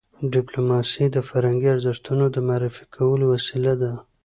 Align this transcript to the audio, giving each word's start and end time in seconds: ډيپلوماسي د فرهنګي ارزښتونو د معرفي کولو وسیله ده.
ډيپلوماسي 0.33 1.05
د 1.11 1.17
فرهنګي 1.29 1.69
ارزښتونو 1.75 2.25
د 2.35 2.37
معرفي 2.47 2.85
کولو 2.95 3.25
وسیله 3.33 3.73
ده. 3.81 3.91